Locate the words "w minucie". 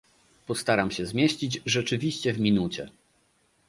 2.33-2.89